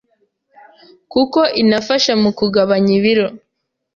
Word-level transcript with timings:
kuko 1.11 1.39
inafasha 1.61 2.13
mu 2.21 2.31
kugabanya 2.37 2.91
ibiro 2.99 3.27